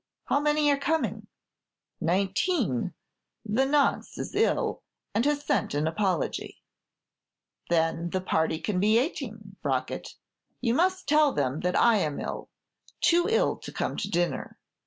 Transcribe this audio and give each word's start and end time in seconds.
How 0.25 0.39
many 0.39 0.71
are 0.71 0.79
coming?" 0.79 1.27
"Nineteen; 1.99 2.95
the 3.45 3.67
'Nonce' 3.67 4.17
is 4.17 4.33
ill, 4.33 4.81
and 5.13 5.23
has 5.25 5.45
sent 5.45 5.75
an 5.75 5.85
apology." 5.85 6.63
"Then 7.69 8.09
the 8.09 8.19
party 8.19 8.57
can 8.59 8.79
be 8.79 8.97
eighteen, 8.97 9.57
Brockett; 9.61 10.15
you 10.59 10.73
must 10.73 11.07
tell 11.07 11.33
them 11.33 11.59
that 11.59 11.77
I 11.77 11.97
am 11.97 12.19
ill, 12.19 12.49
too 12.99 13.27
ill 13.29 13.57
to 13.57 13.71
come 13.71 13.95
to 13.97 14.09
dinner. 14.09 14.57